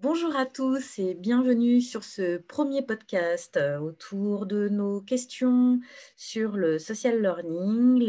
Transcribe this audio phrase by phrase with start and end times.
[0.00, 5.80] Bonjour à tous et bienvenue sur ce premier podcast euh, autour de nos questions
[6.16, 8.04] sur le social learning,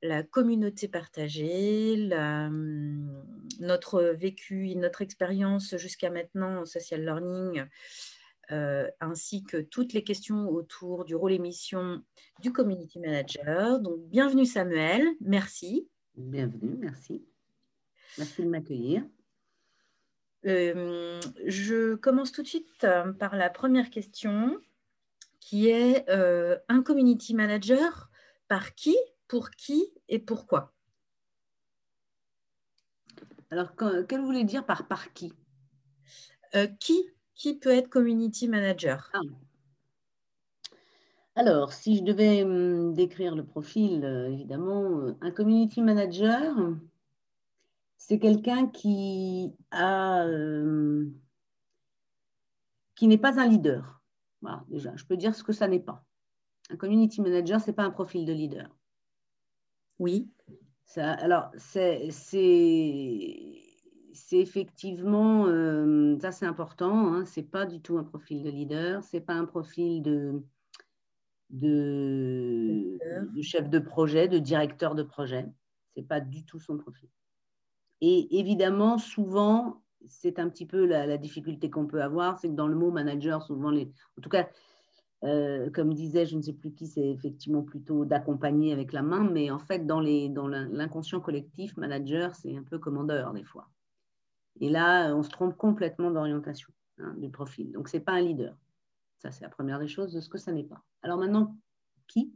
[0.00, 3.22] la, communauté partagée, hum,
[3.58, 7.66] notre vécu, notre expérience jusqu'à maintenant au social learning,
[8.50, 12.02] euh, ainsi que toutes les questions autour du rôle émission
[12.40, 13.80] du community manager.
[13.80, 15.86] Donc, bienvenue Samuel, merci.
[16.16, 17.22] Bienvenue, merci.
[18.16, 19.04] Merci de m'accueillir.
[20.46, 24.58] Euh, je commence tout de suite euh, par la première question
[25.38, 28.10] qui est euh, un community manager
[28.48, 28.96] par qui,
[29.28, 30.72] pour qui et pourquoi?
[33.50, 35.32] Alors, que vous voulez dire par par qui?
[36.78, 39.10] Qui qui peut être community manager?
[39.12, 39.20] Ah.
[41.36, 46.56] Alors, si je devais hum, décrire le profil, évidemment, un community manager,
[48.00, 51.06] c'est quelqu'un qui a euh,
[52.96, 54.02] qui n'est pas un leader.
[54.40, 56.02] Voilà, déjà, je peux dire ce que ça n'est pas.
[56.70, 58.74] Un community manager, ce n'est pas un profil de leader.
[59.98, 60.30] Oui.
[60.86, 62.08] Ça, alors, c'est
[64.32, 69.04] effectivement, euh, ça c'est important, hein, ce n'est pas du tout un profil de leader,
[69.04, 70.42] ce n'est pas un profil de,
[71.50, 72.98] de,
[73.34, 75.46] de, chef de projet, de directeur de projet,
[75.94, 77.10] ce n'est pas du tout son profil.
[78.00, 82.68] Et évidemment, souvent, c'est un petit peu la, difficulté qu'on peut avoir, c'est que dans
[82.68, 84.48] le mot manager, souvent, les, en tout cas,
[85.24, 89.28] euh, comme disait, je ne sais plus qui, c'est effectivement plutôt d'accompagner avec la main,
[89.30, 93.68] mais en fait, dans l'inconscient collectif, manager, c'est un peu commandeur des fois.
[94.60, 97.72] Et là, on se trompe complètement d'orientation hein, du profil.
[97.72, 98.56] Donc, ce n'est pas un leader.
[99.18, 100.82] Ça, c'est la première des choses de ce que ça n'est pas.
[101.02, 101.56] Alors maintenant,
[102.08, 102.32] qui?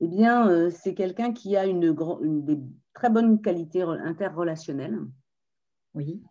[0.00, 2.58] Eh bien, euh, c'est quelqu'un qui a une, une, des
[2.94, 4.98] très bonnes qualités interrelationnelles.
[5.94, 6.22] Oui.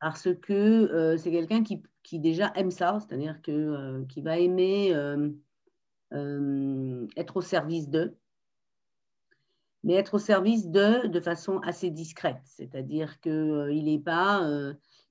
[0.00, 4.38] Parce que euh, c'est quelqu'un qui, qui, déjà aime ça, c'est-à-dire que, euh, qui va
[4.38, 4.92] aimer
[7.16, 8.16] être au service d'eux,
[9.82, 14.46] mais être au service d'eux de façon assez discrète, c'est-à-dire qu'il n'est pas,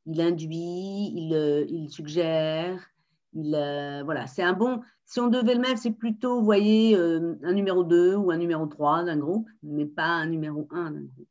[0.06, 2.91] il induit, il, il suggère,
[3.34, 4.82] il, voilà, c'est un bon,
[5.12, 8.38] si on devait le mettre, c'est plutôt, vous voyez, euh, un numéro 2 ou un
[8.38, 11.28] numéro 3 d'un groupe, mais pas un numéro 1 d'un groupe.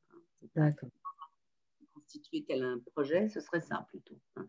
[0.55, 0.91] D'accord.
[1.94, 4.19] Constituer tel un projet, ce serait ça plutôt.
[4.37, 4.47] Hein.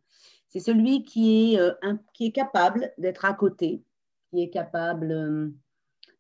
[0.50, 1.72] C'est celui qui est, euh,
[2.14, 3.82] qui est capable d'être à côté,
[4.32, 5.48] qui est capable euh,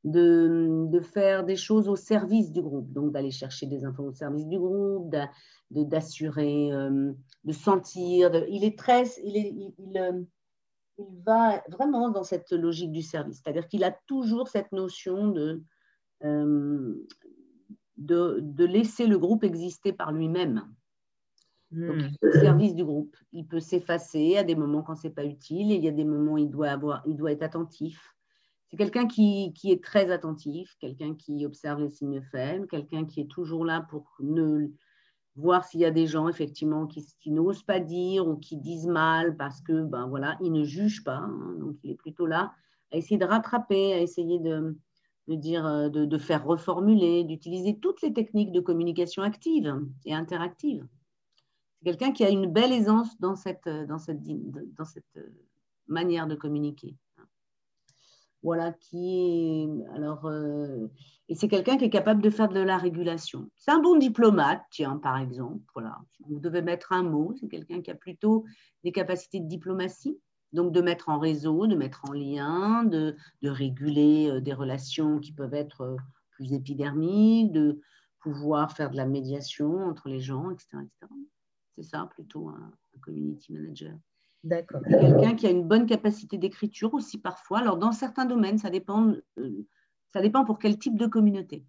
[0.06, 4.14] de, de, faire des choses au service du groupe, donc d'aller chercher des infos au
[4.14, 5.14] service du groupe,
[5.70, 6.70] d'assurer,
[7.44, 8.32] de, sentir.
[8.48, 9.04] il est très.
[9.22, 10.28] Il est, il, il
[11.26, 13.42] va vraiment dans cette logique du service.
[13.44, 15.62] C'est-à-dire qu'il a toujours cette notion de,
[16.24, 16.96] euh,
[17.98, 20.64] de, laisser le groupe exister par lui-même.
[21.72, 22.28] Donc, hmm.
[22.28, 23.16] au service du groupe.
[23.32, 25.92] Il peut s'effacer à des moments quand ce n'est pas utile et il y a
[25.92, 28.16] des moments où il doit, avoir, il doit être attentif.
[28.70, 33.22] C'est quelqu'un qui, qui, est très attentif, quelqu'un qui observe les signes faibles, quelqu'un qui
[33.22, 34.68] est toujours là pour ne,
[35.36, 39.38] voir s'il y a des gens effectivement qui, n'osent pas dire ou qui disent mal
[39.38, 41.18] parce que ben voilà, ils ne jugent pas.
[41.18, 41.56] Hein.
[41.60, 42.54] donc il est plutôt là
[42.92, 44.76] à essayer de rattraper, à essayer de,
[45.28, 50.86] dire, euh, de, faire reformuler, d'utiliser toutes les techniques de communication active et interactive.
[51.78, 53.70] C'est quelqu'un qui a une belle aisance dans cette,
[54.04, 55.30] cette euh,
[55.88, 56.98] manière de communiquer
[58.44, 59.96] voilà, qui est.
[59.96, 60.88] Alors, euh,
[61.30, 63.50] et c'est quelqu'un qui est capable de faire de la régulation.
[63.56, 65.64] C'est un bon diplomate, tiens, par exemple.
[65.74, 66.00] Voilà.
[66.28, 67.34] Vous devez mettre un mot.
[67.40, 68.46] C'est quelqu'un qui a plutôt
[68.84, 70.20] des capacités de diplomatie,
[70.54, 75.32] donc de mettre en réseau, de mettre en lien, de, réguler euh, des relations qui
[75.32, 75.96] peuvent être euh,
[76.32, 77.80] plus épidermiques, de
[78.20, 80.78] pouvoir faire de la médiation entre les gens, etc.
[81.76, 83.96] C'est ça plutôt un community manager.
[84.44, 84.82] D'accord.
[84.84, 87.60] Quelqu'un qui a une bonne capacité d'écriture aussi parfois.
[87.60, 89.68] Alors, dans certains domaines, ça dépend, euh,
[90.14, 91.64] ça dépend pour quel type de communauté.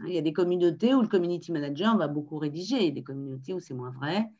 [0.00, 2.88] Hein, il y a des communautés où le community manager va beaucoup rédiger, il y
[2.88, 4.30] a des communautés où c'est moins vrai.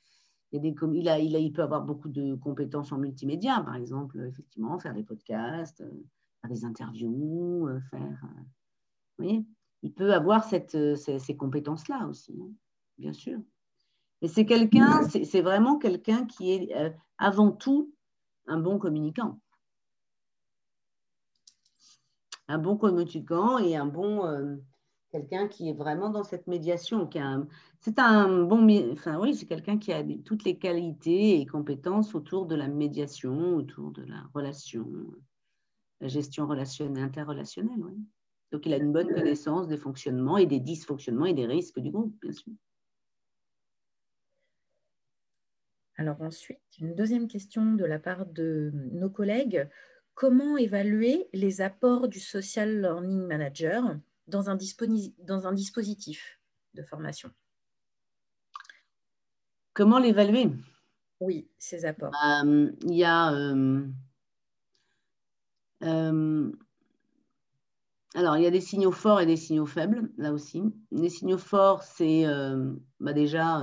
[0.52, 4.78] Il, a il, a, il, peut avoir beaucoup de compétences en multimédia, par exemple, effectivement,
[4.80, 6.04] faire des podcasts, euh,
[6.40, 8.20] faire des interviews, euh, faire.
[9.18, 9.44] vous voyez
[9.82, 12.50] Il peut avoir ces compétences-là aussi, hein,
[12.98, 13.38] bien sûr.
[14.22, 17.92] Et c'est quelqu'un, c'est vraiment quelqu'un qui est euh, avant tout
[18.46, 19.40] un bon communicant.
[22.48, 24.56] Un bon communicant et un bon euh,
[25.10, 27.08] quelqu'un qui est vraiment dans cette médiation.
[27.80, 32.46] C'est un bon, enfin oui, c'est quelqu'un qui a toutes les qualités et compétences autour
[32.46, 34.86] de la médiation, autour de la relation,
[36.00, 37.96] la gestion relationnelle, interrelationnelle.
[38.52, 41.90] Donc il a une bonne connaissance des fonctionnements et des dysfonctionnements et des risques du
[41.90, 42.52] groupe, bien sûr.
[46.00, 49.68] Alors ensuite, une deuxième question de la part de nos collègues.
[50.14, 54.56] Comment évaluer les apports du Social Learning Manager dans un,
[55.18, 56.40] dans un dispositif
[56.72, 57.30] de formation?
[59.74, 60.50] Comment l'évaluer?
[61.20, 62.12] Oui, ces apports.
[62.12, 63.34] Bah, il y a...
[63.34, 63.86] Euh,
[65.82, 66.50] euh,
[68.14, 70.62] alors, il y a des signaux forts et des signaux faibles, là aussi.
[70.92, 73.62] Les signaux forts, c'est euh, bah, déjà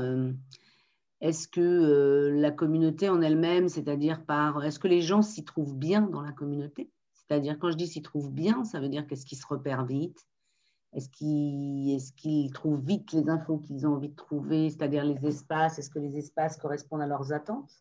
[1.22, 5.75] est-ce que euh, la communauté en elle-même, c'est-à-dire par, est-ce que les gens s'y trouvent
[5.75, 6.92] bien dans la communauté?
[7.14, 10.28] C'est-à-dire, quand je dis s'y trouvent bien, ça veut dire qu'est-ce qu'ils se repèrent vite?
[10.94, 11.10] Est-ce
[12.14, 16.00] qu'ils trouvent vite les infos qu'ils ont envie de trouver, c'est-à-dire les espaces Est-ce que
[16.00, 17.72] les espaces correspondent à leurs attentes?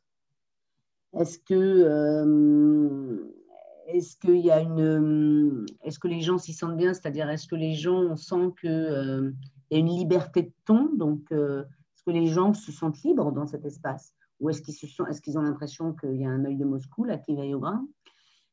[1.12, 3.32] Est-ce que, euh,
[3.87, 6.93] est-ce y a une, est-ce que les gens s'y sentent bien?
[6.94, 9.31] C'est-à-dire, est-ce que les gens on sent qu'il euh,
[9.71, 10.91] y a une liberté de ton?
[10.94, 11.32] Donc,
[12.06, 14.14] que les gens se sentent libres dans cet espace?
[14.41, 17.19] Ou est-ce qu'ils est qu'ils ont l'impression qu'il y a un œil de Moscou là
[17.19, 17.87] qui veille au grain?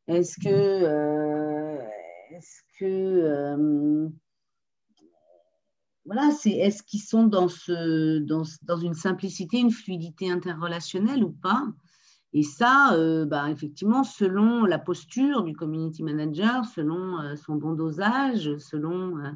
[0.07, 1.77] Est-ce que, euh,
[2.31, 4.09] est-ce que euh,
[6.05, 11.31] voilà, c'est est-ce qu'ils sont dans, ce, dans, dans, une simplicité, une fluidité interrelationnelle ou
[11.31, 11.65] pas?
[12.33, 18.57] Et ça, euh, bah, effectivement, selon la posture du community manager, selon son bon dosage,
[18.57, 19.35] selon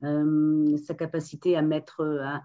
[0.00, 2.42] sa capacité à mettre, à,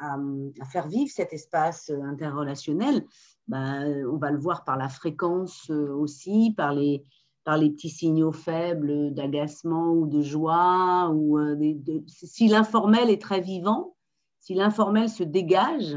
[0.00, 3.04] à, faire vivre cet espace interrelationnel,
[3.48, 7.04] ben, on va le voir par la fréquence euh, aussi, par les,
[7.44, 11.10] par les petits signaux faibles d'agacement ou de joie.
[11.14, 11.74] Ou, euh,
[12.06, 13.94] si l'informel est très vivant,
[14.40, 15.96] si l'informel se dégage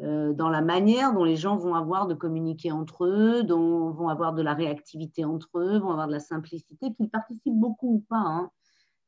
[0.00, 4.08] euh, dans la manière dont les gens vont avoir de communiquer entre eux, dont vont
[4.08, 8.04] avoir de la réactivité entre eux, vont avoir de la simplicité, qu'ils participent beaucoup ou
[8.08, 8.16] pas.
[8.16, 8.50] Hein.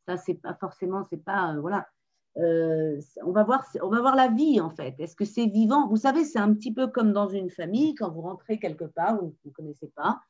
[0.06, 1.86] Ça, c'est pas forcément, c'est pas, voilà
[2.38, 4.94] euh, on, va voir, on va voir la vie en fait.
[4.98, 5.88] Est-ce que c'est vivant?
[5.88, 9.16] Vous savez, c'est un petit peu comme dans une famille, quand vous rentrez quelque part
[9.16, 10.20] vous ne connaissez pas,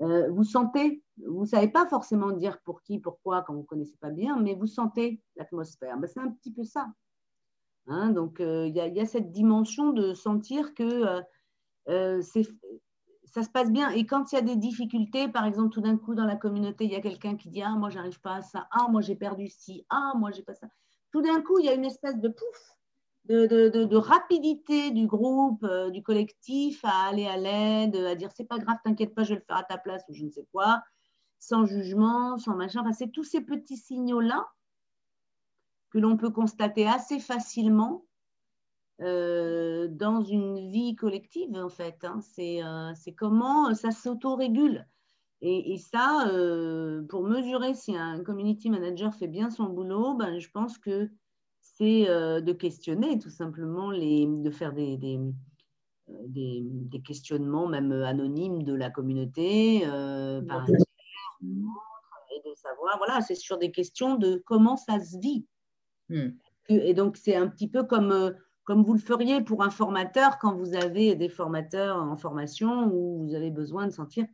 [0.00, 3.66] euh, vous sentez, vous ne savez pas forcément dire pour qui, pourquoi, quand vous ne
[3.66, 5.98] connaissez pas bien, mais vous sentez l'atmosphère.
[5.98, 6.88] Ben, c'est un petit peu ça.
[7.86, 11.22] Hein, donc, euh, il y, a cette dimension de sentir que
[11.86, 13.90] ça se passe bien.
[13.90, 16.84] Et quand il y a des difficultés, par exemple, tout d'un coup, dans la communauté,
[16.84, 18.68] il y a quelqu'un qui dit Ah, moi, j'arrive pas à ça.
[18.70, 19.84] Ah, moi, j'ai perdu ci.
[19.90, 20.68] Ah, moi, j'ai pas ça
[21.12, 22.76] tout d'un coup, il y a une espèce de pouf,
[23.26, 28.58] de, rapidité du groupe, euh, du collectif à aller à l'aide, à dire c'est pas
[28.58, 30.82] grave, t'inquiète pas, je vais le faire à ta place ou je ne sais quoi,
[31.38, 32.80] sans jugement, sans machin.
[32.80, 34.48] Enfin, c'est tous ces petits signaux-là
[35.90, 38.04] que l'on peut constater assez facilement
[39.02, 42.04] euh, dans une vie collective, en fait.
[42.04, 42.20] Hein.
[42.38, 44.86] Euh, c'est comment ça s'autorégule.
[45.44, 50.48] Et, ça, euh, pour mesurer si un community manager fait bien son boulot, ben, je
[50.48, 51.10] pense que
[51.60, 55.18] c'est euh, de questionner tout simplement, les, de faire des, des,
[56.10, 59.80] euh, des, questionnements même anonymes de la communauté,
[60.46, 65.44] par et de savoir, voilà, c'est sur des questions de comment ça se vit.
[66.08, 66.30] Hmm.
[66.68, 70.54] Et donc, c'est un petit peu comme, comme vous le feriez pour un formateur quand
[70.54, 74.24] vous avez des formateurs en formation où vous avez besoin de sentir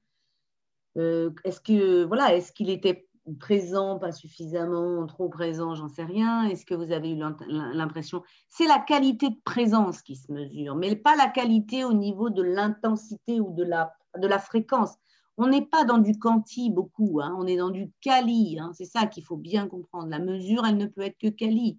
[1.44, 6.44] est-ce que voilà, est-ce qu'il était présent, pas suffisamment, trop présent, j'en sais rien.
[6.44, 10.96] Est-ce que vous avez eu l'impression C'est la qualité de présence qui se mesure, mais
[10.96, 14.94] pas la qualité au niveau de l'intensité ou de la, de la fréquence.
[15.36, 17.34] On n'est pas dans du quanti beaucoup, hein.
[17.38, 18.58] on est dans du quali.
[18.58, 18.72] Hein.
[18.74, 20.08] c'est ça qu'il faut bien comprendre.
[20.08, 21.78] La mesure, elle ne peut être que quali.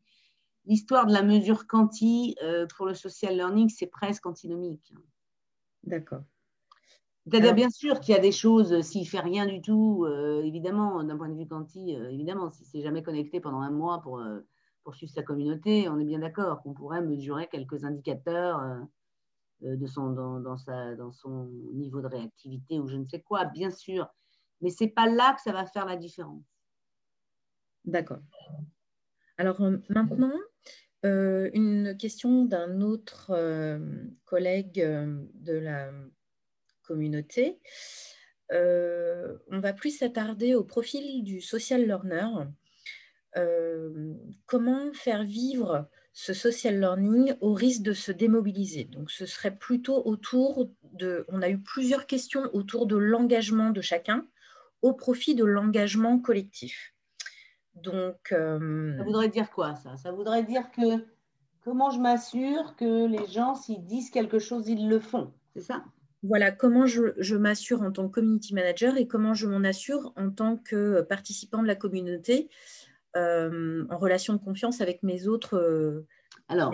[0.65, 4.94] L'histoire de la mesure quanti euh, pour le social learning, c'est presque antinomique.
[5.84, 6.24] D'accord.
[7.28, 10.42] C'est-à-dire, bien sûr qu'il y a des choses, s'il ne fait rien du tout, euh,
[10.44, 14.02] évidemment, d'un point de vue quanti, euh, évidemment, si c'est jamais connecté pendant un mois
[14.02, 14.40] pour, euh,
[14.84, 18.88] pour suivre sa communauté, on est bien d'accord qu'on pourrait mesurer quelques indicateurs
[19.62, 23.46] de son, dans, dans, sa, dans son niveau de réactivité ou je ne sais quoi,
[23.46, 24.08] bien sûr.
[24.62, 26.44] Mais ce n'est pas là que ça va faire la différence.
[27.86, 28.22] D'accord.
[29.38, 30.34] Alors maintenant,
[31.04, 33.32] une question d'un autre
[34.26, 35.92] collègue de la
[36.89, 37.60] communauté.
[38.51, 42.29] Euh, on va plus s'attarder au profil du social learner.
[43.38, 44.13] Euh,
[44.48, 48.86] comment faire vivre ce social learning au risque de se démobiliser?
[48.86, 51.25] Donc, ce serait plutôt autour de.
[51.29, 54.25] On a eu plusieurs questions autour de l'engagement de chacun
[54.81, 56.96] au profit de l'engagement collectif.
[57.75, 59.96] Donc, euh, ça voudrait dire quoi ça?
[59.98, 61.05] Ça voudrait dire que
[61.62, 65.31] comment je m'assure que les gens, s'ils disent quelque chose, ils le font.
[65.53, 65.84] C'est ça?
[66.22, 70.30] Voilà, comment je, m'assure en tant que community manager et comment je m'en assure en
[70.30, 72.50] tant que participant de la communauté
[73.16, 75.56] euh, en relation de confiance avec mes autres.
[75.56, 76.06] Euh,
[76.50, 76.74] Alors,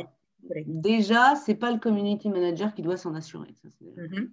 [0.65, 3.53] déjà, ce n'est pas le community manager qui doit s'en assurer.
[3.97, 4.31] Mhm.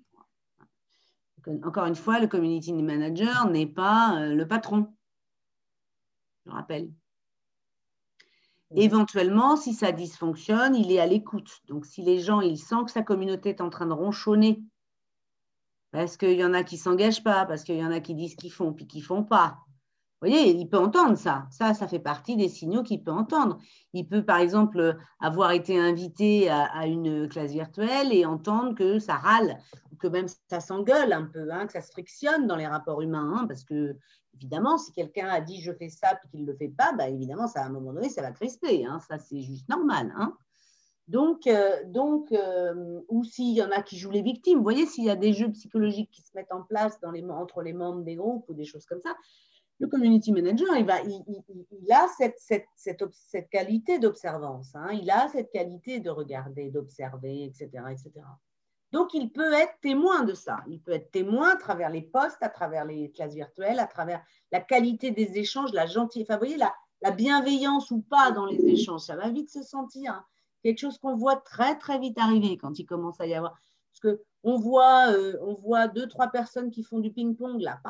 [1.65, 4.95] Encore une fois, le community manager n'est pas euh, le patron.
[6.47, 6.91] Je rappelle.
[8.75, 11.61] Éventuellement, si ça dysfonctionne, il est à l'écoute.
[11.69, 14.63] Donc, si les gens, ils sentent que sa communauté est en train de ronchonner,
[15.93, 18.15] parce qu'il y en a qui ne s'engagent pas, parce qu'il y en a qui
[18.15, 19.59] disent qu'ils font, puis qu'ils ne font pas,
[20.23, 21.49] vous voyez, il peut entendre ça.
[21.51, 23.59] Ça, ça fait partie des signaux qu'il peut entendre.
[23.93, 29.17] Il peut, par exemple, avoir été invité à, une classe virtuelle et entendre que ça
[29.17, 29.59] râle,
[29.99, 33.33] que même ça s'engueule un peu, hein, que ça se frictionne dans les rapports humains.
[33.35, 33.97] Hein, parce que,
[34.35, 37.09] évidemment, si quelqu'un a dit je fais ça puis qu'il ne le fait pas, bah,
[37.09, 38.87] évidemment, ça, à un moment donné, ça va crisper.
[38.87, 40.15] Hein, ça, c'est juste normal.
[41.13, 44.87] Donc, euh, donc euh, ou s'il y en a qui jouent les victimes, vous voyez,
[44.87, 48.15] s'il y a des jeux psychologiques qui se mettent en place entre les membres des
[48.17, 49.15] groupes ou des choses comme ça,
[49.79, 54.91] le community manager, il, a cette, qualité d'observance, hein.
[54.93, 58.13] il a cette qualité de regarder, d'observer, etc., etc.
[58.91, 60.61] Donc, il peut être témoin de ça.
[60.67, 64.25] Il peut être témoin à travers les postes, à travers les classes virtuelles, à travers
[64.51, 68.65] la qualité des échanges, la gentillesse, vous voyez, la, la, bienveillance ou pas dans les
[68.67, 69.03] échanges.
[69.03, 70.13] Ça va vite se sentir.
[70.13, 70.25] Hein.
[70.63, 73.59] Quelque chose qu'on voit très, très vite arriver quand il commence à y avoir.
[73.93, 77.81] Parce que on voit, euh, on voit deux, trois personnes qui font du ping-pong, là,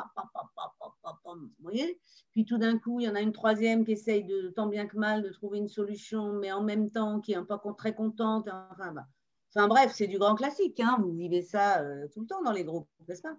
[1.25, 1.99] vous voyez?
[2.33, 4.87] Puis tout d'un coup, il y en a une troisième qui essaye de, tant bien
[4.87, 7.95] que mal de trouver une solution, mais en même temps qui est un peu très
[7.95, 8.49] contente.
[8.71, 9.07] Enfin, bah.
[9.55, 10.81] enfin bref, c'est du grand classique.
[10.81, 13.37] Hein, vous vivez ça euh, tout le temps dans les groupes, n'est-ce pas?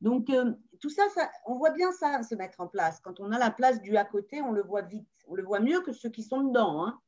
[0.00, 3.00] Donc, euh, tout ça, ça, on voit bien ça se mettre en place.
[3.00, 5.08] Quand on a la place du à côté, on le voit vite.
[5.28, 6.84] On le voit mieux que ceux qui sont dedans.
[6.84, 7.00] Hein.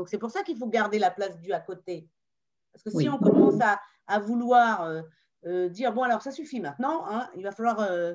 [0.00, 2.08] Donc, c'est pour ça qu'il faut garder la place du à côté.
[2.72, 5.02] Parce que si on commence à, à vouloir euh,
[5.44, 8.14] euh, dire, bon, alors ça suffit maintenant, hein, il va falloir, euh,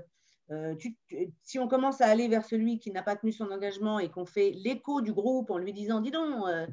[1.44, 4.26] si on commence à aller vers celui qui n'a pas tenu son engagement et qu'on
[4.26, 6.66] fait l'écho du groupe en lui disant, dis donc, là,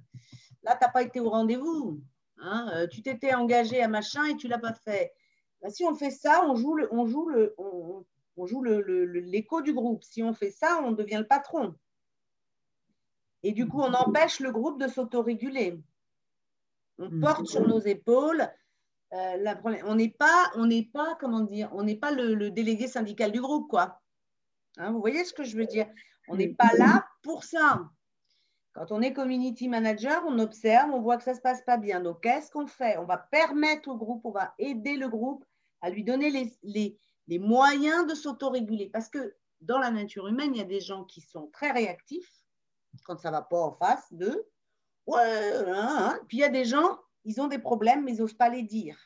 [0.64, 2.00] tu n'as pas été au rendez-vous,
[2.38, 5.12] hein, tu t'étais engagé à machin et tu ne l'as pas fait.
[5.60, 9.62] Ben, si on fait ça, on joue le, on joue le, on, joue l'écho le,
[9.62, 10.04] du groupe.
[10.04, 11.74] Si on fait ça, on devient le patron.
[13.42, 15.80] Et du coup, on empêche le groupe de s'autoréguler.
[16.98, 17.20] On mm.
[17.20, 18.48] porte sur nos épaules
[19.12, 23.30] euh, on n'est pas, on n'est pas, comment dire, on n'est pas le, délégué syndical
[23.30, 24.00] du groupe, quoi.
[24.78, 25.86] Hein, vous voyez ce que je veux dire?
[26.28, 27.90] On n'est pas là pour ça.
[28.72, 31.76] Quand on est community manager, on observe, on voit que ça ne se passe pas
[31.76, 32.00] bien.
[32.00, 32.96] Donc, qu'est-ce qu'on fait?
[32.96, 35.44] On va permettre au groupe, on va aider le groupe
[35.82, 36.30] à lui donner
[36.62, 38.88] les, les moyens de s'autoréguler.
[38.88, 42.41] Parce que dans la nature humaine, il y a des gens qui sont très réactifs
[43.04, 44.46] quand ça ne va pas en face d'eux.
[45.06, 46.20] Ouais, hein, hein.
[46.28, 48.62] Puis il y a des gens ils ont des problèmes, mais ils n'osent pas les
[48.62, 48.96] dire.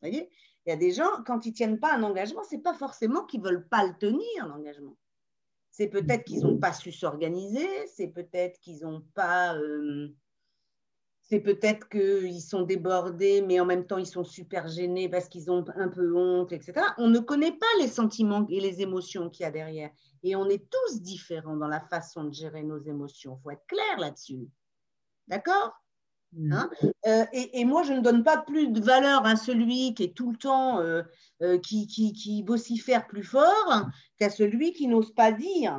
[0.00, 0.30] Vous voyez?
[0.64, 2.74] Il y a des gens, quand ils ne tiennent pas un engagement, ce n'est pas
[2.74, 4.96] forcément qu'ils ne veulent pas le tenir, l'engagement.
[5.70, 9.54] C'est peut-être qu'ils n'ont pas su s'organiser, c'est peut-être qu'ils n'ont pas...
[9.56, 10.14] Euh,
[11.28, 15.50] c'est peut-être qu'ils sont débordés, mais en même temps, ils sont super gênés parce qu'ils
[15.50, 16.80] ont un peu honte, etc.
[16.96, 19.90] On ne connaît pas les sentiments et les émotions qu'il y a derrière.
[20.22, 23.36] Et on est tous différents dans la façon de gérer nos émotions.
[23.38, 24.48] Il faut être clair là-dessus.
[25.26, 25.74] D'accord?
[26.32, 26.52] Mm.
[26.52, 26.70] Hein?
[27.06, 30.32] Euh, et, moi, je ne donne pas plus de valeur à celui qui est tout
[30.32, 31.02] le temps, euh,
[31.42, 35.78] euh, qui, qui, qui, vocifère plus fort, qu'à celui qui n'ose pas dire.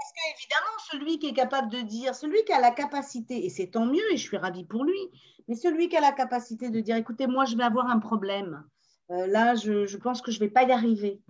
[0.00, 3.66] Parce qu'évidemment, celui qui est capable de dire, celui qui a la capacité, et c'est
[3.66, 4.98] tant mieux, et je suis ravie pour lui,
[5.46, 8.64] mais celui qui a la capacité de dire, écoutez, moi, je vais avoir un problème.
[9.10, 11.20] là, je, pense que je ne vais pas y arriver.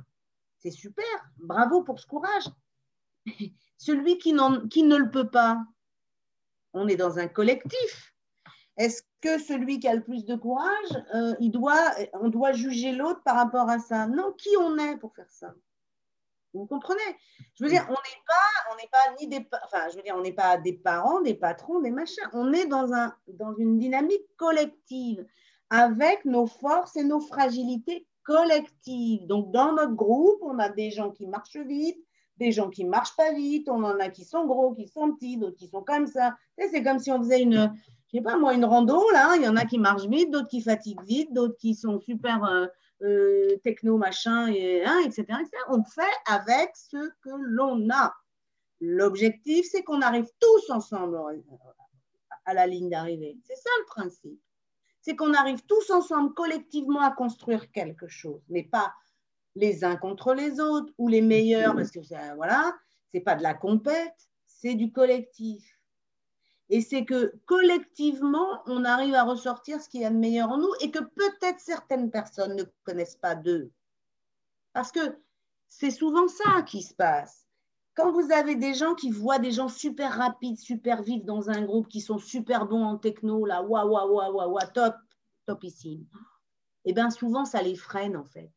[0.60, 1.04] C'est super,
[1.38, 2.44] bravo pour ce courage.
[3.76, 5.64] celui qui, ne le peut pas,
[6.72, 8.14] on est dans un collectif.
[8.76, 11.34] Est-ce que celui qui a le plus de courage, euh,
[12.20, 14.06] on doit juger l'autre par rapport à ça?
[14.06, 15.54] Non, qui on est pour faire ça?
[16.52, 17.00] Vous comprenez?
[17.54, 20.14] Je veux dire, on n'est pas, on n'est pas ni des, enfin, je veux dire,
[20.16, 22.28] on n'est pas des parents, des patrons, des machins.
[22.32, 25.24] On est dans un, dans une dynamique collective
[25.70, 29.26] avec nos forces et nos fragilités collectives.
[29.26, 31.98] Donc, dans notre groupe, on a des gens qui marchent vite,
[32.36, 35.36] des gens qui marchent pas vite, on en a qui sont gros, qui sont petits,
[35.36, 36.34] d'autres qui sont comme ça.
[36.58, 37.72] C'est comme si on faisait une,
[38.08, 40.48] je sais pas moi, une rando, là, il y en a qui marchent vite, d'autres
[40.48, 42.66] qui fatiguent vite, d'autres qui sont super euh,
[43.02, 45.50] euh, techno, machin, et, hein, etc., etc.
[45.68, 48.14] On fait avec ce que l'on a.
[48.80, 51.18] L'objectif, c'est qu'on arrive tous ensemble
[52.44, 53.38] à la ligne d'arrivée.
[53.44, 54.40] C'est ça le principe.
[55.02, 58.92] C'est qu'on arrive tous ensemble collectivement à construire quelque chose, mais pas
[59.54, 62.00] les uns contre les autres ou les meilleurs, parce que
[62.36, 62.76] voilà,
[63.12, 65.79] c'est pas de la compète, c'est du collectif.
[66.70, 70.58] Et c'est que collectivement, on arrive à ressortir ce qu'il y a de meilleur en
[70.58, 73.70] nous et que peut-être certaines personnes ne connaissent pas d'eux.
[74.72, 75.00] Parce que
[75.68, 77.46] c'est souvent ça qui se passe.
[77.94, 81.62] quand vous avez des gens qui voient des gens super rapides, super vifs dans un
[81.62, 84.94] groupe, qui sont super bons en techno, là, waouh, waouh, waouh, waouh, wa, top,
[85.46, 86.06] topissime,
[86.84, 88.50] eh bien souvent ça les freine en fait.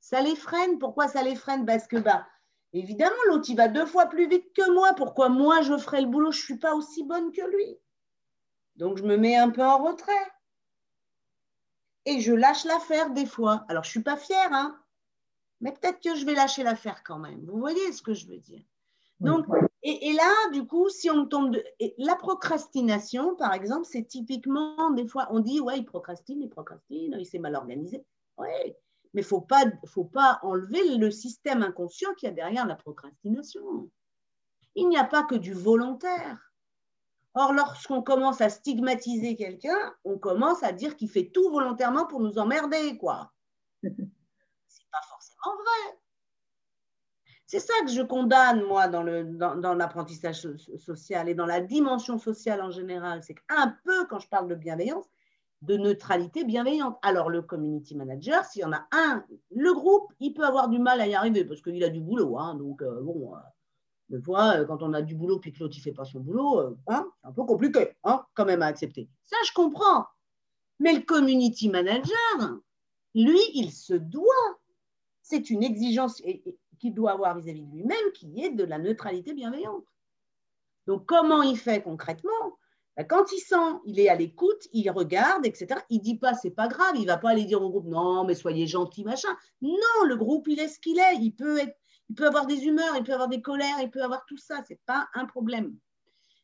[0.00, 0.78] Ça les freine.
[0.78, 1.66] Pourquoi ça les freine?
[1.66, 2.26] Parce que, bah,
[2.72, 4.94] évidemment, l'autre, il va deux fois plus vite que moi.
[4.94, 6.32] Pourquoi moi, je ferai le boulot?
[6.32, 7.78] Je ne suis pas aussi bonne que lui.
[8.76, 10.32] Donc, je me mets un peu en retrait.
[12.06, 13.64] Et je lâche l'affaire des fois.
[13.68, 14.80] Alors, je ne suis pas fière, hein,
[15.60, 17.44] mais peut-être que je vais lâcher l'affaire quand même.
[17.46, 18.62] Vous voyez ce que je veux dire?
[19.20, 19.46] Donc,
[19.82, 21.64] et, là, du coup, si on tombe de.
[21.98, 27.16] la procrastination, par exemple, c'est typiquement, des fois, on dit, ouais, il procrastine, il procrastine,
[27.18, 28.02] il s'est mal organisé.
[28.38, 28.48] Oui,
[29.12, 32.66] mais il ne faut pas, faut pas enlever le système inconscient qu'il y a derrière
[32.66, 33.90] la procrastination.
[34.76, 36.52] Il n'y a pas que du volontaire.
[37.34, 42.20] Or, lorsqu'on commence à stigmatiser quelqu'un, on commence à dire qu'il fait tout volontairement pour
[42.20, 43.32] nous emmerder, quoi.
[43.82, 45.98] C'est pas forcément vrai.
[47.46, 49.02] C'est ça que je condamne, moi, dans,
[49.56, 50.46] dans, l'apprentissage
[50.78, 53.24] social et dans la dimension sociale en général.
[53.24, 55.06] C'est qu'un peu, quand je parle de bienveillance,
[55.62, 56.98] de neutralité bienveillante.
[57.02, 60.78] Alors, le community manager, s'il y en a un, le groupe, il peut avoir du
[60.78, 62.38] mal à y arriver parce qu'il a du boulot.
[62.38, 63.38] Hein, donc, euh, bon, euh,
[64.08, 66.20] des fois, euh, quand on a du boulot puis que l'autre ne fait pas son
[66.20, 69.08] boulot, hein, c'est un peu compliqué hein, quand même à accepter.
[69.22, 70.06] Ça, je comprends.
[70.78, 72.60] Mais le community manager,
[73.14, 74.58] lui, il se doit.
[75.22, 76.22] C'est une exigence
[76.78, 79.84] qu'il doit avoir vis-à-vis de lui-même qui est de la neutralité bienveillante.
[80.86, 82.58] Donc, comment il fait concrètement?
[83.08, 85.80] Quand il sent, il est à l'écoute, il regarde, etc.
[85.90, 88.34] Il dit pas, c'est pas grave, il va pas aller dire au groupe, non, mais
[88.34, 89.28] soyez gentil, machin.
[89.62, 91.16] Non, le groupe, il est ce qu'il est.
[91.20, 91.76] Il peut, être,
[92.08, 94.62] il peut avoir des humeurs, il peut avoir des colères, il peut avoir tout ça.
[94.66, 95.76] Ce n'est pas un problème.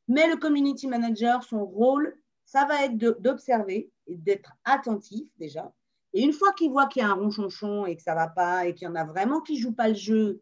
[0.08, 5.72] Mais le community manager, son rôle, ça va être d'observer et d'être attentif déjà,
[6.16, 8.64] et une fois qu'il voit qu'il y a un ronchonchon et que ça va pas
[8.64, 10.40] et qu'il y en a vraiment qui jouent pas le jeu,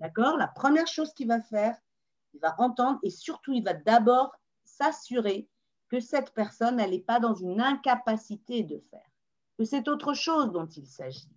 [0.00, 1.76] d'accord La première chose qu'il va faire,
[2.34, 5.48] il va entendre et surtout, il va d'abord s'assurer
[5.92, 9.10] que cette personne, n'est pas dans une incapacité de faire,
[9.58, 11.36] que c'est autre chose dont il s'agit.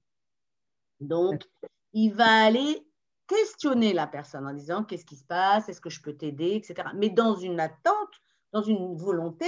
[1.02, 1.44] Donc,
[1.92, 2.88] il va aller
[3.28, 6.88] questionner la personne en disant qu'est-ce qui se passe, est-ce que je peux t'aider, etc.
[6.96, 8.22] Mais dans une attente,
[8.54, 9.46] dans une volonté,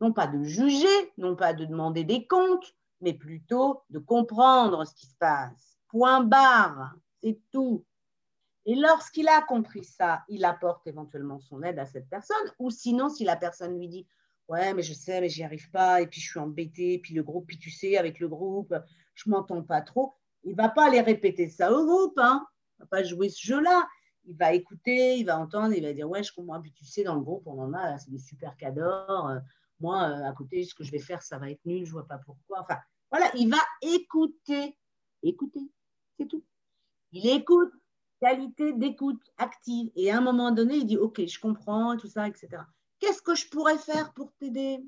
[0.00, 4.94] non pas de juger, non pas de demander des comptes, mais plutôt de comprendre ce
[4.94, 5.78] qui se passe.
[5.86, 7.84] Point barre, c'est tout.
[8.64, 13.08] Et lorsqu'il a compris ça, il apporte éventuellement son aide à cette personne, ou sinon,
[13.08, 14.08] si la personne lui dit
[14.48, 17.22] Ouais, mais je sais, mais j'y arrive pas, et puis je suis embêté, puis le
[17.22, 18.74] groupe, puis tu sais, avec le groupe,
[19.14, 22.46] je m'entends pas trop, il va pas aller répéter ça au groupe, hein.
[22.78, 23.88] il va pas jouer ce jeu-là.
[24.24, 27.02] Il va écouter, il va entendre, il va dire Ouais, je comprends, puis tu sais,
[27.02, 29.32] dans le groupe, on en a, c'est des super cadors.
[29.80, 32.06] Moi, euh, à côté, ce que je vais faire, ça va être nul, je vois
[32.06, 32.60] pas pourquoi.
[32.60, 32.78] Enfin,
[33.10, 34.78] voilà, il va écouter.
[35.24, 35.68] Écouter,
[36.16, 36.44] c'est tout.
[37.10, 37.72] Il écoute,
[38.20, 39.90] qualité d'écoute active.
[39.96, 42.62] Et à un moment donné, il dit, OK, je comprends, tout ça, etc.
[43.02, 44.78] Qu'est-ce que je pourrais faire pour t'aider?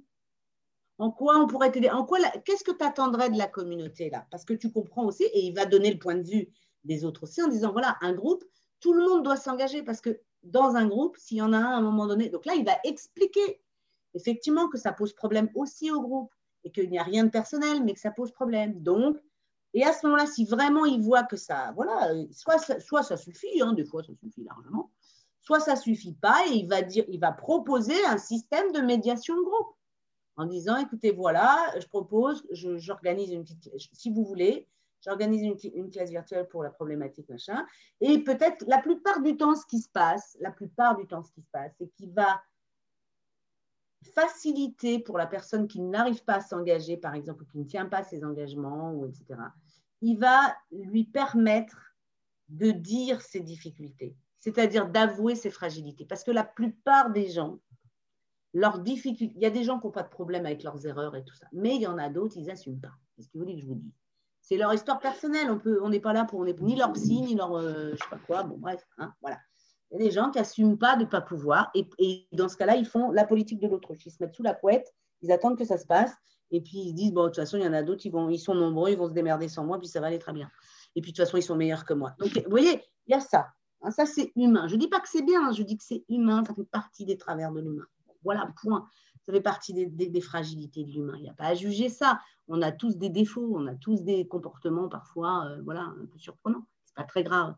[0.99, 1.91] En quoi on pourrait t'aider?
[1.91, 4.25] En quoi Qu'est-ce que tu attendrais de la communauté là?
[4.31, 6.49] Parce que tu comprends aussi, et il va donner le point de vue
[6.85, 8.45] des autres aussi en disant, voilà, un groupe,
[8.79, 11.73] tout le monde doit s'engager parce que dans un groupe, s'il y en a un
[11.73, 13.61] à un moment donné, donc là, il va expliquer
[14.15, 17.83] effectivement que ça pose problème aussi au groupe et qu'il n'y a rien de personnel,
[17.83, 18.81] mais que ça pose problème.
[18.81, 19.19] Donc,
[19.73, 23.61] et à ce moment-là, si vraiment il voit que ça, voilà, soit, soit ça suffit,
[23.61, 24.93] hein, des fois ça suffit largement,
[25.45, 29.37] soit ça suffit pas et il va dire, il va proposer un système de médiation
[29.37, 29.77] de groupe
[30.37, 34.69] en disant, écoutez, voilà, je propose, j'organise une petite, si vous voulez,
[35.05, 37.65] j'organise une, une, classe virtuelle pour la problématique machin,
[38.01, 41.31] et peut-être la plupart du temps, ce qui se passe, la plupart du temps, ce
[41.31, 42.43] qui se passe, c'est qu'il va
[44.15, 47.87] faciliter pour la personne qui n'arrive pas à s'engager, par exemple, ou qui ne tient
[47.87, 49.41] pas ses engagements, ou etc.
[50.01, 51.77] Il va lui permettre
[52.49, 56.05] de dire ses difficultés, c'est-à-dire d'avouer ses fragilités.
[56.05, 57.61] Parce que la plupart des gens,
[58.53, 61.17] leurs difficultés, il y a des gens qui n'ont pas de problème avec leurs erreurs
[61.17, 62.93] et tout ça, mais il y en a d'autres, ils n'assument pas.
[63.17, 63.95] Qu'est-ce que vous voulez que je vous dise?
[64.43, 65.51] C'est leur histoire personnelle.
[65.51, 67.93] On peut, on n'est pas là pour, on n'est ni leur psy, ni leur, euh,
[67.93, 68.43] je sais pas quoi.
[68.43, 69.39] Bon, bref, hein, voilà.
[69.91, 71.71] Il y a des gens qui n'assument pas de ne pas pouvoir.
[71.75, 74.05] Et, dans ce cas-là, ils font la politique de l'autruche.
[74.05, 76.13] Ils se mettent sous la couette, ils attendent que ça se passe.
[76.51, 78.13] Et puis ils se disent, bon, de toute façon, il y en a d'autres, ils,
[78.31, 80.51] ils sont nombreux, ils vont se démerder sans moi, puis ça va aller très bien.
[80.95, 82.15] Et puis de toute façon, ils sont meilleurs que moi.
[82.19, 83.47] Donc, vous voyez, il y a ça.
[83.85, 84.67] Hein, ça, c'est humain.
[84.69, 87.05] Je ne dis pas que c'est bien, je dis que c'est humain, ça fait partie
[87.05, 87.87] des travers de l'humain.
[88.23, 88.89] Voilà, point.
[89.27, 91.15] Ça fait partie des, fragilités de l'humain.
[91.17, 92.21] Il n'y a pas à juger ça.
[92.49, 96.19] On a tous des défauts, on a tous des comportements parfois euh, voilà, un peu
[96.19, 96.67] surprenants.
[96.85, 97.55] Ce n'est pas très grave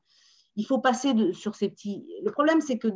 [0.56, 2.06] il faut passer sur ces petits.
[2.22, 2.88] Le problème, c'est que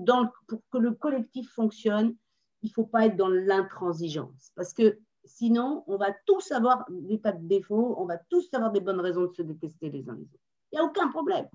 [0.46, 2.16] pour que le collectif fonctionne,
[2.62, 4.50] il ne faut pas être dans l'intransigeance.
[4.56, 8.72] Parce que sinon, on va tous avoir des tas de défauts, on va tous avoir
[8.72, 10.44] des bonnes raisons de se détester les uns les autres.
[10.72, 11.48] Il n'y a aucun problème.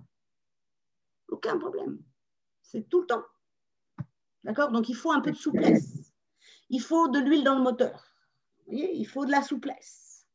[1.29, 1.99] Aucun problème.
[2.61, 3.23] C'est tout le temps.
[4.43, 4.71] D'accord?
[4.71, 6.13] Donc, il faut un peu de souplesse.
[6.69, 8.05] Il faut de l'huile dans le moteur.
[8.59, 8.95] Vous voyez?
[8.95, 10.25] Il faut de la souplesse.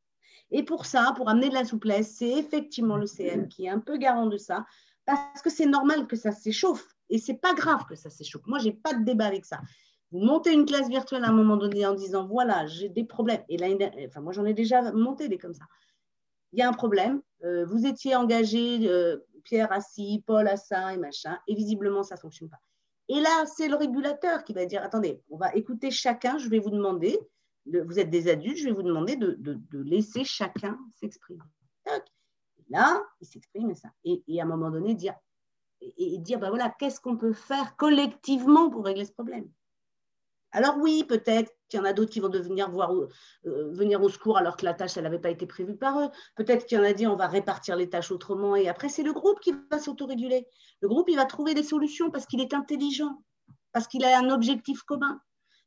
[0.50, 3.78] Et pour ça, pour amener de la souplesse, c'est effectivement le CM qui est un
[3.78, 4.66] peu garant de ça,
[5.06, 6.96] parce que c'est normal que ça s'échauffe.
[7.08, 8.46] Et c'est pas grave que ça s'échauffe.
[8.46, 9.60] Moi, j'ai pas de débat avec ça.
[10.12, 13.42] Vous montez une classe virtuelle à un moment donné en disant voilà, j'ai des problèmes.
[13.48, 13.68] Et là,
[14.06, 15.64] enfin, moi, j'en ai déjà monté des comme ça.
[16.52, 17.22] Il y a un problème.
[17.44, 22.14] Euh, vous étiez engagé, euh, Pierre assis, Paul à ça et machin, et visiblement, ça
[22.14, 22.60] ne fonctionne pas.
[23.08, 26.60] Et là, c'est le régulateur qui va dire attendez, on va écouter chacun, je vais
[26.60, 27.18] vous demander,
[27.66, 31.40] vous êtes des adultes, je vais vous demander de, laisser chacun s'exprimer.
[32.68, 33.88] Là, il s'exprime ça.
[34.04, 35.14] Et, à un moment donné, dire,
[35.80, 39.50] et, dire ben voilà, qu'est-ce qu'on peut faire collectivement pour régler ce problème?
[40.52, 43.08] Alors oui, peut-être qu'il y en a d'autres qui vont devenir voir, euh,
[43.44, 46.08] venir au secours alors que la tâche, elle n'avait pas été prévue par eux.
[46.34, 48.56] Peut-être qu'il y en a dit, on va répartir les tâches autrement.
[48.56, 50.46] Et après, c'est le groupe qui va s'autoréguler.
[50.80, 53.22] Le groupe, il va trouver des solutions parce qu'il est intelligent,
[53.72, 55.20] parce qu'il a un objectif commun,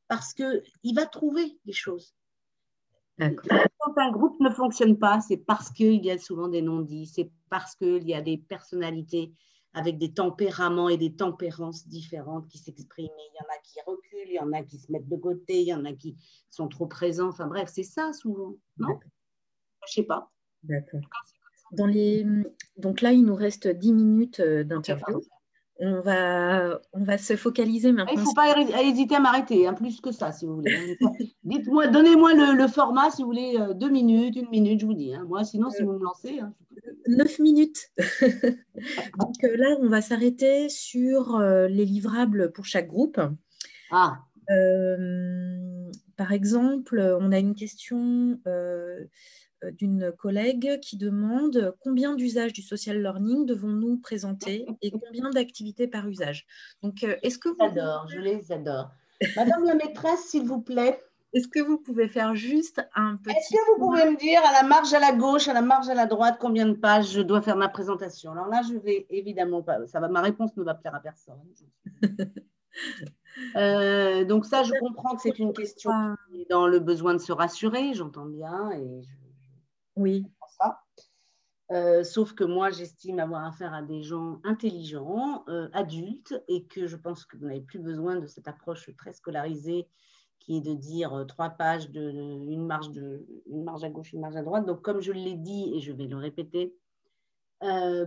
[0.07, 2.13] parce qu'il va trouver des choses.
[3.17, 7.31] Quand un groupe ne fonctionne pas, c'est parce qu'il y a souvent des non-dits, c'est
[7.49, 9.31] parce qu'il y a des personnalités
[9.73, 13.09] avec des tempéraments et des tempérances différentes qui s'expriment.
[13.17, 15.61] Il y en a qui reculent, il y en a qui se mettent de côté,
[15.61, 16.15] il y en a qui
[16.49, 17.29] sont trop présents.
[17.29, 18.99] Enfin bref, c'est ça souvent, non?
[19.87, 20.31] Je sais pas.
[20.63, 21.01] D'accord.
[21.71, 22.25] Dans les...
[22.77, 25.21] Donc là, il nous reste 10 minutes euh, d'interview.
[25.79, 28.13] On va, on va se focaliser maintenant.
[28.13, 30.97] Il ne faut pas hésiter à m'arrêter, hein, plus que ça, si vous voulez.
[31.43, 35.13] Dites-moi, donnez-moi le, format, si vous voulez, euh, deux minutes, une minute, je vous dis.
[35.13, 35.25] Hein.
[35.27, 36.39] Moi, sinon, si vous me lancez.
[36.39, 36.53] Hein,
[37.07, 37.91] neuf minutes.
[37.97, 43.19] Donc euh, là, on va s'arrêter sur euh, les livrables pour chaque groupe.
[43.91, 44.19] Ah.
[46.17, 49.05] par exemple, on a une question euh,
[49.71, 56.07] d'une collègue qui demande combien d'usages du social learning devons-nous présenter et combien d'activités par
[56.07, 56.45] usage.
[56.81, 57.55] Donc, euh, est-ce que vous...
[57.59, 58.91] J'adore, je les adore.
[59.35, 61.01] Madame la maîtresse, s'il vous plaît.
[61.33, 63.35] Est-ce que vous pouvez faire juste un petit...
[63.35, 65.89] Est-ce que vous pouvez me dire à la marge à la gauche, à la marge
[65.89, 68.31] à la droite, combien de pages je dois faire ma présentation?
[68.31, 69.87] Alors là, je vais évidemment pas...
[69.87, 71.39] Ça va, ma réponse ne va plaire à personne.
[73.55, 75.91] Euh, donc ça, je comprends que c'est une question
[76.49, 79.22] dans le besoin de se rassurer, j'entends bien, et je
[79.95, 80.25] oui.
[81.71, 86.87] Euh, sauf que moi, j'estime avoir affaire à des gens intelligents, euh, adultes, et que
[86.87, 89.87] je pense que vous n'avez plus besoin de cette approche très scolarisée
[90.39, 94.43] qui est de dire euh, trois pages, de, une marge à gauche, une marge à
[94.43, 94.65] droite.
[94.65, 96.75] Donc, comme je l'ai dit, et je vais le répéter,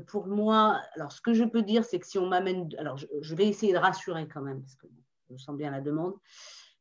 [0.08, 3.34] pour moi, alors ce que je peux dire, c'est que si on m'amène, alors je,
[3.34, 4.86] vais essayer de rassurer quand même, parce que
[5.30, 6.12] je sens bien la demande,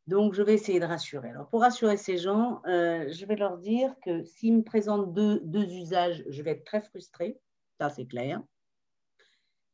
[0.07, 1.29] donc, je vais essayer de rassurer.
[1.29, 5.41] Alors, pour rassurer ces gens, euh, je vais leur dire que s'ils me présentent deux,
[5.73, 7.39] usages, je vais être très frustrée.
[7.79, 8.41] Ça, c'est clair.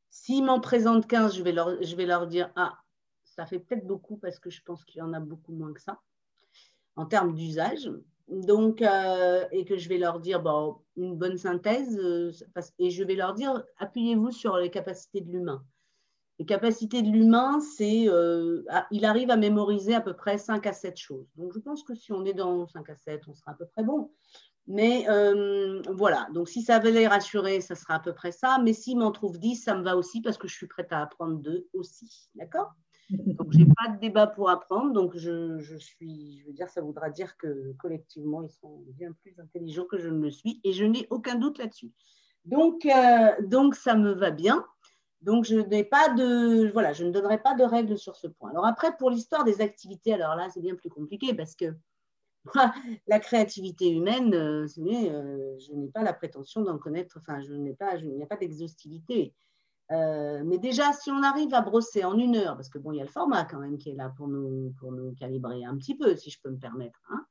[0.10, 2.78] S'ils m'en présentent 15, je vais, leur, dire Ah,
[3.26, 5.82] ça fait peut-être beaucoup parce que je pense qu'il y en a beaucoup moins que
[5.82, 6.00] ça
[6.96, 7.89] en termes d'usage.
[8.30, 12.32] Donc, euh, et que je vais leur dire bon, une bonne synthèse, euh,
[12.80, 15.65] et je vais leur dire appuyez-vous sur les capacités de l'humain.
[16.42, 20.74] Les capacités de l'humain, c'est euh, il arrive à mémoriser à peu près 5 à
[20.74, 21.28] 7 choses.
[21.36, 23.68] Donc, je pense que si on est dans 5 à 7, on sera à peu
[23.68, 24.10] près bon.
[24.66, 28.58] Mais euh, voilà, donc si ça veut les rassurer, ça sera à peu près ça.
[28.58, 31.04] Mais s'il m'en trouve 10, ça me va aussi parce que je suis prête à
[31.04, 32.32] apprendre 2 aussi.
[32.34, 32.72] D'accord?
[33.12, 34.94] Donc, je n'ai pas de débat pour apprendre.
[34.94, 39.12] Donc, je, je, suis, je veux dire, ça voudra dire que collectivement, ils sont bien
[39.22, 40.60] plus intelligents que je ne le suis.
[40.64, 41.92] Et je n'ai aucun doute là-dessus.
[42.46, 44.66] Donc, euh, donc, ça me va bien.
[45.22, 48.50] Donc, je n'ai pas de, voilà, je ne donnerai pas de règles sur ce point.
[48.50, 51.76] Alors après, pour l'histoire des activités, alors là, c'est bien plus compliqué parce que
[53.08, 57.74] la créativité humaine, euh, euh, je n'ai pas la prétention d'en connaître, enfin, je n'ai
[57.74, 57.94] pas,
[58.30, 59.36] pas d'exhaustivité.
[59.92, 62.98] Euh, mais déjà, si on arrive à brosser en une heure, parce que bon, il
[62.98, 64.74] y a le format quand même qui est là pour nous,
[65.20, 67.00] calibrer un petit peu, si je peux me permettre.
[67.10, 67.26] Hein.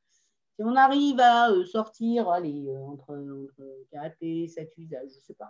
[0.55, 5.35] Si on arrive à sortir, allez, entre, entre 4 et 7 usages, je ne sais
[5.35, 5.49] pas,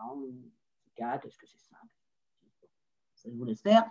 [0.94, 1.99] 4, hein, est-ce que c'est simple?
[3.26, 3.84] Je vous laisse faire.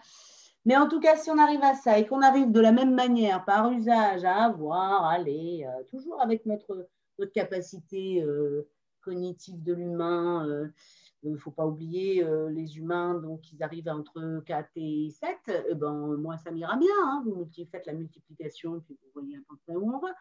[0.65, 2.93] Mais en tout cas, si on arrive à ça et qu'on arrive de la même
[2.93, 6.87] manière, par usage, à avoir, aller, euh, toujours avec notre,
[7.17, 8.69] notre capacité euh,
[9.01, 14.43] cognitive de l'humain, il euh, ne faut pas oublier les humains, donc ils arrivent entre
[14.45, 17.23] 4 et 7, eh ben, moi ça m'ira bien, hein.
[17.25, 20.13] vous faites la multiplication, puis vous voyez à peu près où on va.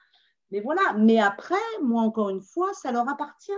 [0.50, 3.52] Mais voilà, mais après, moi encore une fois, ça leur appartient.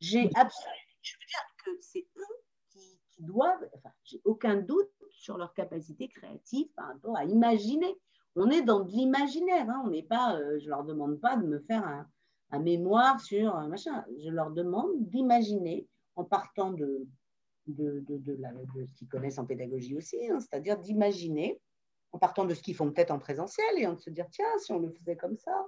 [0.00, 2.43] J'ai absolument, je veux dire que c'est eux
[3.24, 7.98] doivent, enfin, j'ai aucun doute sur leur capacité créative par rapport à imaginer.
[8.36, 9.82] On est dans de l'imaginaire, hein.
[9.84, 12.06] on n'est pas, euh, je leur demande pas de me faire un,
[12.60, 17.04] mémoire sur un machin, je leur demande d'imaginer en partant de
[17.66, 21.60] de, de, ce qu'ils connaissent en pédagogie aussi, hein, c'est-à-dire d'imaginer,
[22.12, 24.70] en partant de ce qu'ils font peut-être en présentiel, et en se dire, tiens, si
[24.72, 25.66] on le faisait comme ça,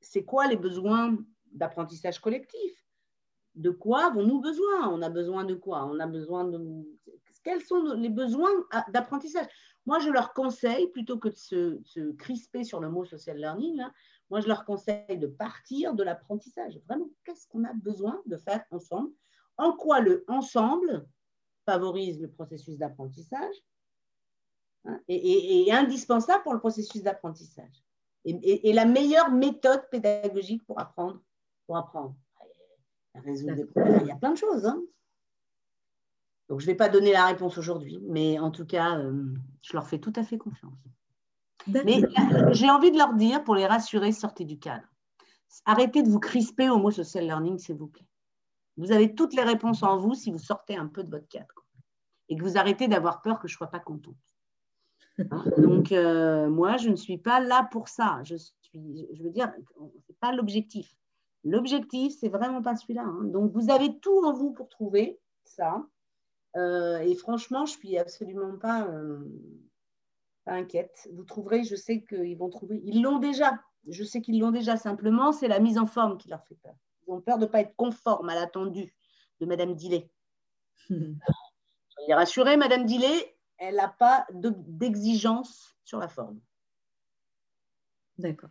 [0.00, 1.16] c'est quoi les besoins
[1.52, 2.87] d'apprentissage collectif?
[3.58, 4.88] De quoi avons-nous besoin?
[4.88, 5.84] On a besoin de quoi?
[5.84, 6.60] On a besoin de...
[7.42, 8.50] Quels sont les besoins
[8.88, 9.46] d'apprentissage?
[9.84, 13.82] Moi, je leur conseille, plutôt que de se, crisper sur le mot social learning,
[14.30, 16.78] moi, je leur conseille de partir de l'apprentissage.
[16.86, 19.10] Vraiment, qu'est-ce qu'on a besoin de faire ensemble?
[19.56, 21.08] En quoi le ensemble
[21.66, 23.54] favorise le processus d'apprentissage
[24.84, 27.82] hein, et, indispensable pour le processus d'apprentissage?
[28.24, 31.20] Et, la meilleure méthode pédagogique pour apprendre.
[31.66, 32.14] Pour apprendre.
[33.24, 34.00] Résoudre des problèmes.
[34.02, 34.66] Il y a plein de choses.
[34.66, 34.80] Hein.
[36.48, 39.74] Donc, je ne vais pas donner la réponse aujourd'hui, mais en tout cas, euh, je
[39.74, 40.78] leur fais tout à fait confiance.
[41.66, 42.02] Mais
[42.52, 44.86] j'ai envie de leur dire, pour les rassurer, sortez du cadre.
[45.66, 48.06] Arrêtez de vous crisper au mot social learning, s'il vous plaît.
[48.76, 51.66] Vous avez toutes les réponses en vous si vous sortez un peu de votre cadre
[52.28, 54.16] et que vous arrêtez d'avoir peur que je ne sois pas contente.
[55.30, 58.20] Hein, donc, euh, moi, je ne suis pas là pour ça.
[58.24, 60.94] Je, suis, je veux dire, ce n'est pas l'objectif.
[61.44, 63.04] L'objectif, c'est vraiment pas celui-là.
[63.04, 63.24] Hein.
[63.24, 65.86] Donc, vous avez tout en vous pour trouver ça.
[66.56, 69.18] Euh, et franchement, je suis absolument pas, euh,
[70.44, 71.08] pas, inquiète.
[71.14, 72.80] Vous trouverez, je sais qu'ils vont trouver.
[72.84, 73.60] Ils l'ont déjà.
[73.88, 74.76] Je sais qu'ils l'ont déjà.
[74.76, 76.74] Simplement, c'est la mise en forme qui leur fait peur.
[77.06, 78.92] Ils ont peur de ne pas être conformes à l'attendu
[79.40, 80.10] de Madame Dillet.
[80.88, 86.40] Soyez rassurée, Madame Dillet, elle n'a pas d'exigence sur la forme.
[88.18, 88.50] D'accord.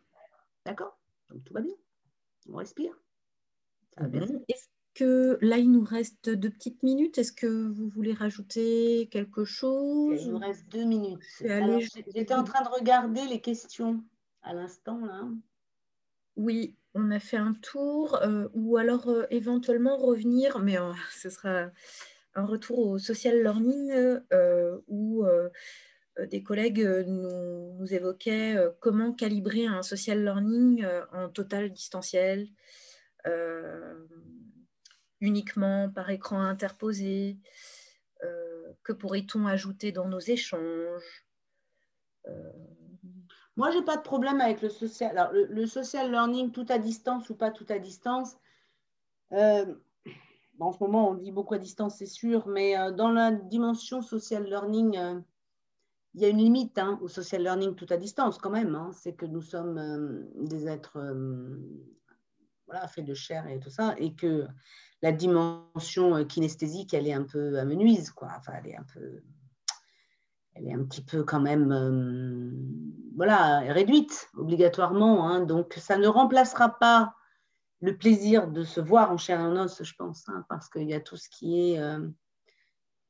[0.65, 0.97] D'accord?
[1.30, 1.73] Donc tout va bien.
[2.52, 2.94] On respire.
[4.00, 7.18] Est-ce que là, il nous reste deux petites minutes?
[7.18, 10.24] Est-ce que vous voulez rajouter quelque chose?
[10.24, 11.24] Il nous reste deux minutes.
[11.40, 14.04] J'étais en train de regarder les questions
[14.44, 15.00] à l'instant.
[15.06, 15.28] là.
[16.36, 21.30] Oui, on a fait un tour, euh, ou alors euh, éventuellement revenir, mais euh, ce
[21.30, 21.70] sera
[22.36, 24.20] un retour au social learning
[24.88, 25.26] où
[26.25, 32.49] des collègues nous, évoquaient euh, comment calibrer un social learning en total distanciel,
[35.19, 37.38] uniquement par écran interposé.
[38.84, 41.25] que pourrait-on ajouter dans nos échanges
[43.58, 45.17] Moi, je n'ai pas de problème avec le social.
[45.17, 48.38] Alors, le, social learning, tout à distance ou pas tout à distance,
[50.60, 54.01] en ce moment, on dit beaucoup à distance, c'est sûr, mais euh, dans la dimension
[54.01, 55.19] social learning, euh,
[56.17, 58.73] il y a une limite hein, au social learning tout à distance quand même.
[58.73, 58.89] Hein.
[58.91, 60.97] c'est que nous sommes euh, des êtres
[62.65, 64.47] voilà, faits de chair et tout ça, et que
[65.03, 68.30] la dimension kinesthésique, elle est un peu amenuise, quoi.
[68.36, 69.21] Enfin, elle est un peu,
[70.56, 71.71] elle est un petit peu quand même,
[73.15, 75.30] voilà, réduite obligatoirement.
[75.30, 75.41] Hein.
[75.41, 77.13] donc, ça ne remplacera pas
[77.80, 80.95] le plaisir de se voir en chair et en os, je pense, parce qu'il y
[80.95, 81.80] a tout ce qui est,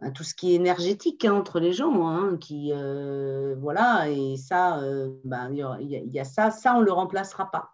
[0.03, 4.37] euh, tout ce qui est énergétique hein, entre les gens, hein, qui, euh, voilà, et
[4.37, 7.71] ça, euh, bah, il y, a ça, ça, on ne le remplacera pas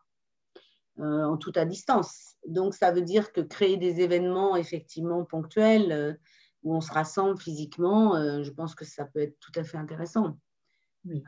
[1.00, 2.36] en tout à distance.
[2.48, 6.20] Donc, ça veut dire que créer des événements effectivement ponctuels
[6.62, 10.38] où on se rassemble physiquement, je pense que ça peut être tout à fait intéressant.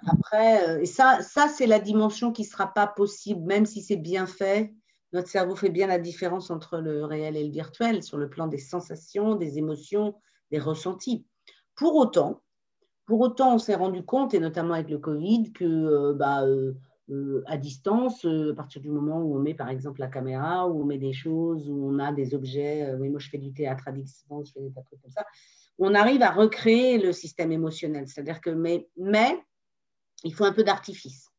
[0.05, 3.97] Après, et ça, ça c'est la dimension qui ne sera pas possible, même si c'est
[3.97, 4.71] bien fait,
[5.13, 8.45] notre cerveau fait bien la différence entre le réel et le virtuel sur le plan
[8.45, 10.13] des sensations, des émotions,
[10.51, 11.25] des ressentis.
[11.75, 12.41] Pour autant,
[13.05, 16.73] pour autant, on s'est rendu compte, et notamment avec le Covid, que euh, bah, euh,
[17.11, 20.81] euh, à distance, à partir du moment où on met par exemple la caméra, où
[20.81, 23.87] on met des choses, où on a des objets, oui, moi je fais du théâtre
[23.87, 25.23] à distance, je fais des trucs comme ça,
[25.77, 28.07] on arrive à recréer le système émotionnel.
[28.07, 29.37] C'est-à-dire que, mais, mais
[30.23, 31.29] il faut un peu d'artifice.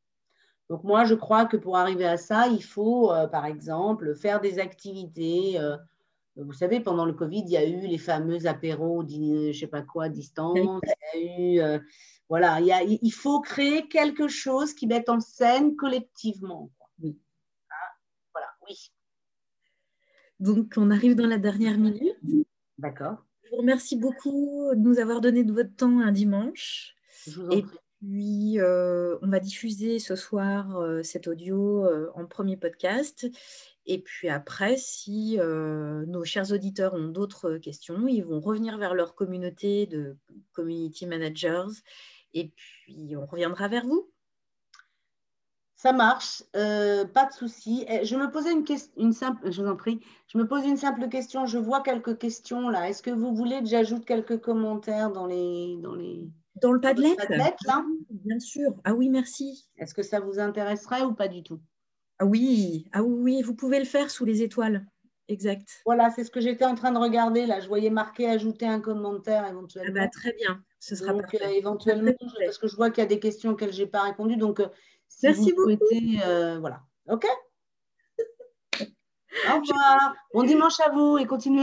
[0.70, 4.58] Donc moi, je crois que pour arriver à ça, il faut, par exemple, faire des
[4.58, 5.58] activités.
[6.38, 9.52] Euh, vous savez, pendant le Covid, il y a eu les fameux apéros, je ne
[9.52, 10.80] sais pas quoi, distance.
[11.14, 11.78] Il y a eu, euh,
[12.28, 16.70] voilà, il, faut créer quelque chose qui mette en scène collectivement.
[17.02, 17.18] Oui.
[17.70, 17.94] Ah,
[18.32, 18.90] voilà, oui.
[20.40, 22.16] Donc, on arrive dans la dernière minute.
[22.78, 23.24] D'accord.
[23.44, 26.94] Je vous remercie beaucoup de nous avoir donné de votre temps un dimanche.
[27.26, 32.10] Je vous en prie puis, euh, on va diffuser ce soir euh, cet audio euh,
[32.14, 33.26] en premier podcast.
[33.86, 39.14] Et puis après, si nos chers auditeurs ont d'autres questions, ils vont revenir vers leur
[39.14, 40.16] communauté de
[40.52, 41.82] community managers.
[42.34, 44.10] Et puis, on reviendra vers vous.
[45.78, 47.84] Ça marche, pas de souci.
[47.88, 50.64] Eh, je me posais une question, une simple, je vous en prie, je me pose
[50.64, 51.46] une simple question.
[51.46, 52.88] Je vois quelques questions là.
[52.88, 56.28] Est-ce que vous voulez que j'ajoute quelques commentaires dans les, dans les,
[56.62, 57.14] dans le Padlet,
[57.66, 57.84] là?
[58.10, 58.74] Bien sûr.
[58.84, 59.68] Ah oui, merci.
[59.76, 61.60] Est-ce que ça vous intéresserait ou pas du tout?
[62.18, 64.86] Ah oui, ah oui, vous pouvez le faire sous les étoiles.
[65.28, 65.86] exact.
[65.86, 67.46] Voilà, c'est ce que j'étais en train de regarder.
[67.46, 69.94] Là, je voyais marqué ajouter un commentaire Ah éventuellement.
[69.94, 71.38] bah, très bien, ce sera Donc, parfait.
[71.42, 72.12] euh, éventuellement,
[72.44, 74.36] parce que je vois qu'il y a des questions auxquelles je n'ai pas répondu.
[74.36, 74.68] Donc, euh,
[75.08, 75.64] si Merci vous beaucoup.
[75.64, 76.82] souhaitez, euh, voilà.
[77.08, 77.26] OK?
[79.44, 80.14] Au revoir.
[80.34, 81.54] Bon dimanche à vous et continuez.